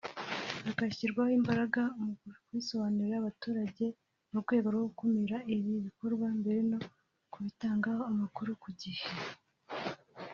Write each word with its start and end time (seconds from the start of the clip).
hagashyirwa 0.65 1.23
imbaraga 1.37 1.81
mu 2.03 2.11
kubisobanurira 2.45 3.15
abaturage 3.19 3.85
mu 4.29 4.37
rwego 4.43 4.67
rwo 4.73 4.83
gukumira 4.89 5.37
ibi 5.53 5.73
bikorwa 5.85 6.27
mbere 6.39 6.59
no 6.71 6.77
kubitangaho 7.31 8.01
amakuru 8.11 8.51
ku 8.63 8.69
gihe 8.81 9.05